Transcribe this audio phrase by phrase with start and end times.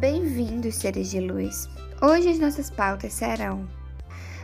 [0.00, 1.68] Bem-vindos, seres de luz.
[2.00, 3.68] Hoje as nossas pautas serão: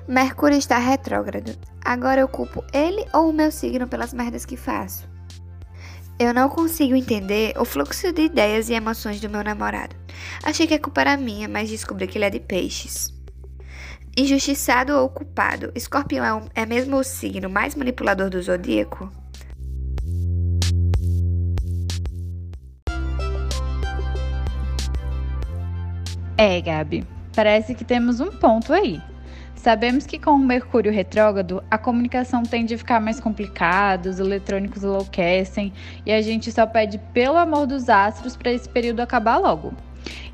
[0.06, 1.56] Mercúrio está retrógrado.
[1.82, 5.08] Agora eu culpo ele ou o meu signo pelas merdas que faço?
[6.18, 9.96] Eu não consigo entender o fluxo de ideias e emoções do meu namorado.
[10.42, 13.14] Achei que a culpa era minha, mas descobri que ele é de peixes.
[14.14, 19.10] Injustiçado ou culpado, Escorpião é, um, é mesmo o signo mais manipulador do zodíaco?
[26.38, 27.02] É, Gabi,
[27.34, 29.00] parece que temos um ponto aí.
[29.54, 34.84] Sabemos que com o Mercúrio retrógrado, a comunicação tende a ficar mais complicada, os eletrônicos
[34.84, 35.72] enlouquecem
[36.04, 39.72] e a gente só pede pelo amor dos astros para esse período acabar logo.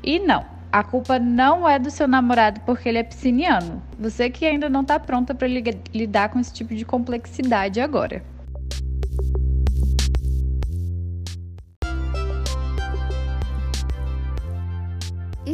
[0.03, 3.81] E não, a culpa não é do seu namorado porque ele é pisciniano.
[3.97, 8.23] Você que ainda não está pronta para lidar com esse tipo de complexidade agora.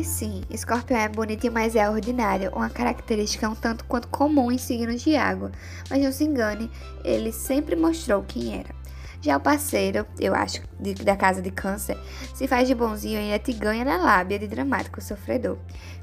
[0.04, 5.02] Sim, Escorpião é bonito, mas é ordinário, uma característica um tanto quanto comum em signos
[5.02, 5.52] de água.
[5.90, 6.70] Mas não se engane,
[7.04, 8.80] ele sempre mostrou quem era.
[9.22, 11.98] Já o parceiro, eu acho, de, da casa de câncer,
[12.34, 15.58] se faz de bonzinho e ainda te ganha na lábia de dramático sofredor.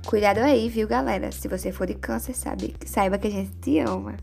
[0.05, 1.33] Cuidado aí, viu, galera?
[1.33, 4.17] Se você for de câncer, sabe, saiba que a gente te ama.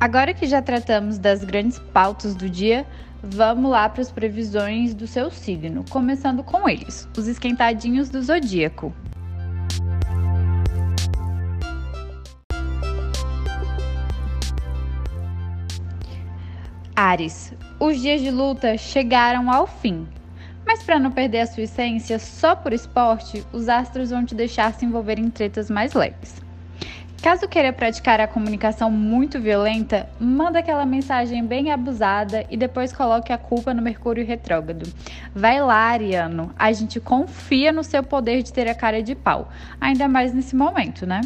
[0.00, 2.86] Agora que já tratamos das grandes pautas do dia,
[3.20, 8.94] vamos lá para as previsões do seu signo, começando com eles, os esquentadinhos do zodíaco.
[16.94, 20.06] Ares, os dias de luta chegaram ao fim.
[20.64, 24.72] Mas para não perder a sua essência só por esporte, os astros vão te deixar
[24.74, 26.47] se envolver em tretas mais leves.
[27.22, 33.32] Caso queira praticar a comunicação muito violenta, manda aquela mensagem bem abusada e depois coloque
[33.32, 34.90] a culpa no Mercúrio retrógrado.
[35.34, 39.48] Vai lá, Ariano, a gente confia no seu poder de ter a cara de pau,
[39.80, 41.20] ainda mais nesse momento, né?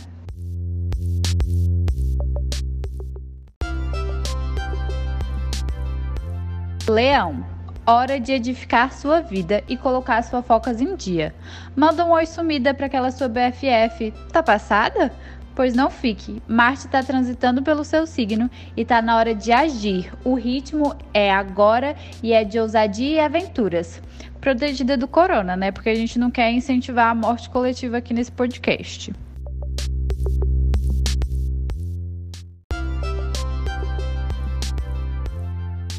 [6.88, 7.44] Leão,
[7.86, 11.34] hora de edificar sua vida e colocar suas focas em dia.
[11.76, 14.12] Manda um oi sumida para aquela sua BFF.
[14.32, 15.12] Tá passada?
[15.54, 16.42] Pois não fique.
[16.48, 20.12] Marte está transitando pelo seu signo e está na hora de agir.
[20.24, 24.00] O ritmo é agora e é de ousadia e aventuras.
[24.40, 25.70] Protegida do corona, né?
[25.70, 29.12] Porque a gente não quer incentivar a morte coletiva aqui nesse podcast.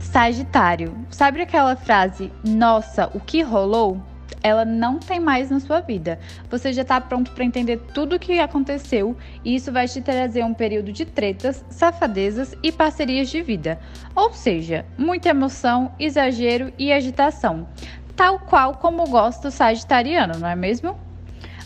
[0.01, 3.99] Sagitário, sabe aquela frase, nossa, o que rolou?
[4.43, 6.19] Ela não tem mais na sua vida.
[6.49, 10.43] Você já está pronto para entender tudo o que aconteceu e isso vai te trazer
[10.43, 13.79] um período de tretas, safadezas e parcerias de vida.
[14.13, 17.67] Ou seja, muita emoção, exagero e agitação.
[18.15, 20.95] Tal qual como gosta o sagitariano, não é mesmo?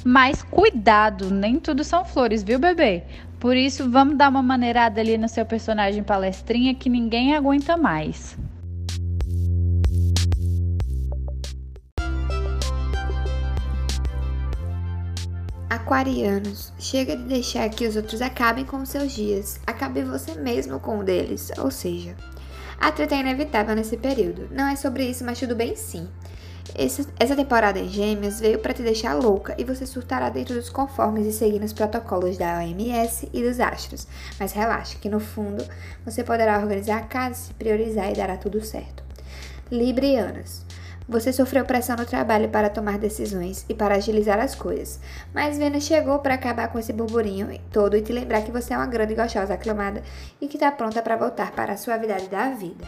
[0.06, 3.04] Mas cuidado, nem tudo são flores, viu, bebê?
[3.40, 8.38] Por isso, vamos dar uma maneirada ali no seu personagem palestrinha que ninguém aguenta mais.
[15.70, 19.60] Aquarianos, chega de deixar que os outros acabem com seus dias.
[19.68, 21.52] Acabe você mesmo com um deles.
[21.58, 22.16] Ou seja,
[22.80, 24.48] a treta é inevitável nesse período.
[24.50, 26.08] Não é sobre isso, mas tudo bem sim.
[27.20, 31.26] Essa temporada em Gêmeos veio para te deixar louca e você surtará dentro dos conformes
[31.26, 34.08] e seguindo os protocolos da OMS e dos astros.
[34.40, 35.66] Mas relaxa, que no fundo
[36.06, 39.04] você poderá organizar a casa, se priorizar e dará tudo certo.
[39.70, 40.66] Librianos.
[41.10, 45.00] Você sofreu pressão no trabalho para tomar decisões e para agilizar as coisas,
[45.34, 48.78] mas Vênus chegou para acabar com esse burburinho todo e te lembrar que você é
[48.78, 50.04] uma grande gostosa aclamada
[50.42, 52.86] e que está pronta para voltar para a suavidade da vida.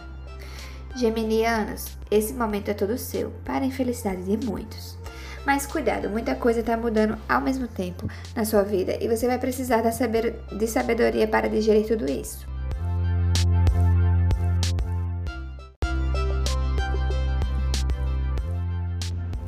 [0.97, 4.97] Geminianos, esse momento é todo seu, para a infelicidade de muitos.
[5.45, 8.05] Mas cuidado, muita coisa está mudando ao mesmo tempo
[8.35, 12.45] na sua vida e você vai precisar de sabedoria para digerir tudo isso.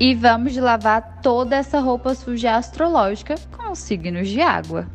[0.03, 4.87] E vamos lavar toda essa roupa suja astrológica com os signos de água.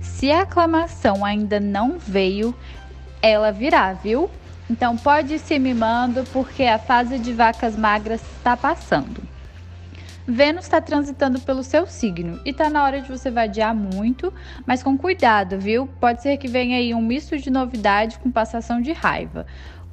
[0.00, 2.52] Se a aclamação ainda não veio,
[3.22, 4.28] ela virá, viu?
[4.68, 9.22] Então pode ir se mimando porque a fase de vacas magras está passando.
[10.26, 14.32] Vênus está transitando pelo seu signo e está na hora de você vadiar muito,
[14.64, 15.88] mas com cuidado, viu?
[16.00, 19.44] Pode ser que venha aí um misto de novidade com passação de raiva.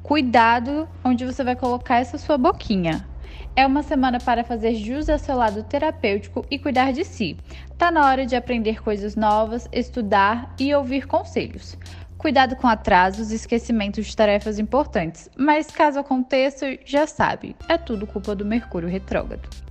[0.04, 3.08] Cuidado onde você vai colocar essa sua boquinha.
[3.56, 7.36] É uma semana para fazer jus ao seu lado terapêutico e cuidar de si.
[7.76, 11.76] Tá na hora de aprender coisas novas, estudar e ouvir conselhos.
[12.20, 18.06] Cuidado com atrasos e esquecimentos de tarefas importantes, mas caso aconteça, já sabe, é tudo
[18.06, 19.69] culpa do Mercúrio retrógrado.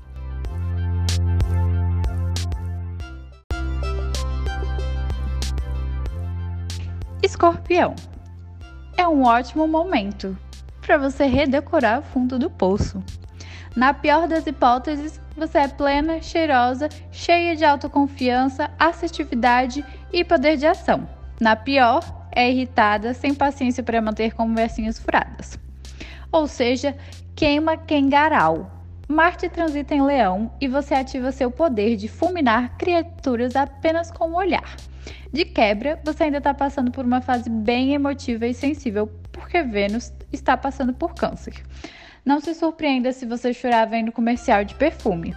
[7.28, 7.94] Escorpião.
[8.96, 10.34] É um ótimo momento
[10.80, 13.04] para você redecorar o fundo do poço.
[13.76, 20.66] Na pior das hipóteses, você é plena, cheirosa, cheia de autoconfiança, assertividade e poder de
[20.66, 21.06] ação.
[21.38, 22.02] Na pior,
[22.32, 25.58] é irritada, sem paciência para manter conversinhas furadas.
[26.32, 26.96] Ou seja,
[27.36, 28.70] queima quengaral.
[29.06, 34.36] Marte transita em Leão e você ativa seu poder de fulminar criaturas apenas com o
[34.36, 34.76] olhar.
[35.32, 40.12] De quebra, você ainda está passando por uma fase bem emotiva e sensível, porque Vênus
[40.32, 41.54] está passando por Câncer.
[42.24, 45.34] Não se surpreenda se você chorar vendo comercial de perfume.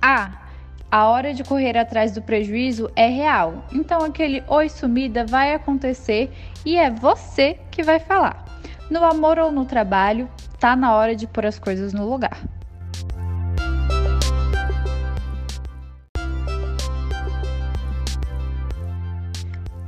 [0.00, 0.48] Ah,
[0.90, 6.32] a hora de correr atrás do prejuízo é real, então aquele oi sumida vai acontecer
[6.64, 8.44] e é você que vai falar.
[8.90, 10.28] No amor ou no trabalho,
[10.58, 12.40] tá na hora de pôr as coisas no lugar.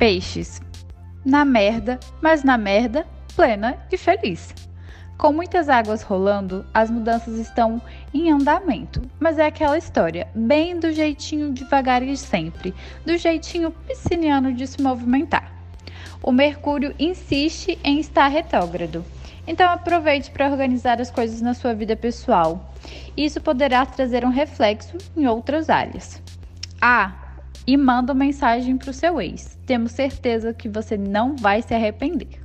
[0.00, 0.62] Peixes.
[1.22, 3.06] Na merda, mas na merda,
[3.36, 4.54] plena e feliz.
[5.18, 7.82] Com muitas águas rolando, as mudanças estão
[8.14, 12.74] em andamento, mas é aquela história, bem do jeitinho devagar e sempre,
[13.04, 15.52] do jeitinho pisciniano de se movimentar.
[16.22, 19.04] O Mercúrio insiste em estar retrógrado,
[19.46, 22.72] então aproveite para organizar as coisas na sua vida pessoal.
[23.14, 26.22] Isso poderá trazer um reflexo em outras áreas.
[26.80, 27.29] Ah,
[27.70, 29.56] e manda mensagem para o seu ex.
[29.64, 32.40] Temos certeza que você não vai se arrepender.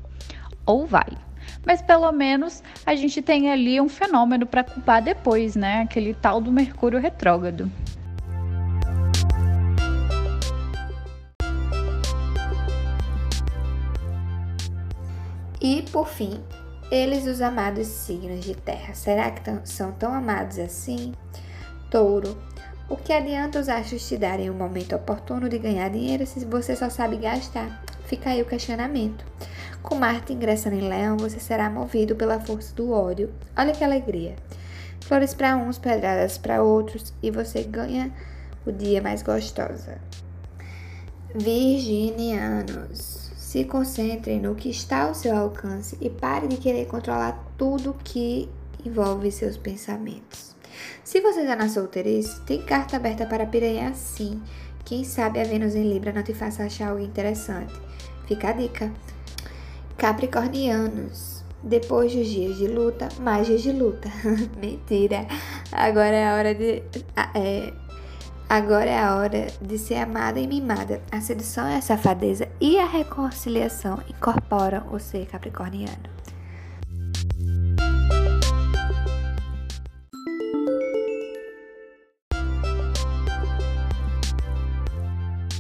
[0.68, 1.18] Ou vai
[1.66, 5.82] mas pelo menos a gente tem ali um fenômeno para culpar depois, né?
[5.82, 7.72] Aquele tal do Mercúrio retrógrado.
[15.60, 16.40] E por fim,
[16.92, 21.14] eles, os amados signos de terra, será que são tão amados assim?
[21.90, 22.38] Touro,
[22.88, 26.46] o que adianta os astros te darem o um momento oportuno de ganhar dinheiro se
[26.46, 27.84] você só sabe gastar?
[28.06, 29.26] Fica aí o questionamento.
[29.82, 33.34] Com Marte ingressando em Leão, você será movido pela força do ódio.
[33.58, 34.36] Olha que alegria!
[35.02, 38.12] Flores para uns, pedradas para outros, e você ganha
[38.66, 40.00] o dia mais gostosa.
[41.34, 47.96] Virginianos, se concentrem no que está ao seu alcance e pare de querer controlar tudo
[48.04, 48.50] que
[48.84, 50.55] envolve seus pensamentos.
[51.06, 54.42] Se você está na solteirice, tem carta aberta para piranha sim.
[54.84, 57.72] Quem sabe a Vênus em Libra não te faça achar algo interessante.
[58.28, 58.92] Fica a dica.
[60.00, 61.44] Capricornianos.
[61.62, 64.10] Depois dos dias de luta, mais dias de luta.
[64.60, 65.28] Mentira.
[65.72, 66.82] Agora é a hora de.
[67.36, 67.72] É,
[68.50, 71.04] agora é a hora de ser amada e mimada.
[71.12, 76.15] A sedução é a safadeza e a reconciliação incorporam o ser capricorniano.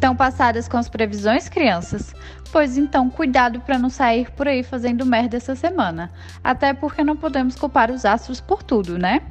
[0.05, 2.13] Estão passadas com as previsões, crianças?
[2.51, 6.11] Pois então, cuidado para não sair por aí fazendo merda essa semana.
[6.43, 9.23] Até porque não podemos culpar os astros por tudo, né?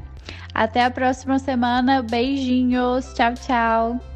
[0.53, 2.03] Até a próxima semana.
[2.03, 3.15] Beijinhos.
[3.15, 4.14] Tchau, tchau.